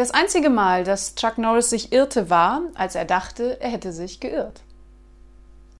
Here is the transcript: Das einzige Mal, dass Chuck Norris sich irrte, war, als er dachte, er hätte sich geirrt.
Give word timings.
Das 0.00 0.12
einzige 0.12 0.48
Mal, 0.48 0.82
dass 0.84 1.14
Chuck 1.14 1.36
Norris 1.36 1.68
sich 1.68 1.92
irrte, 1.92 2.30
war, 2.30 2.62
als 2.72 2.94
er 2.94 3.04
dachte, 3.04 3.60
er 3.60 3.68
hätte 3.68 3.92
sich 3.92 4.18
geirrt. 4.18 4.62